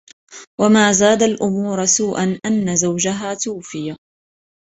وما 0.61 0.91
زاد 0.91 1.23
الأمور 1.23 1.85
سوءًا، 1.85 2.39
أن 2.47 2.75
زوجها 2.75 3.33
توفي. 3.33 3.95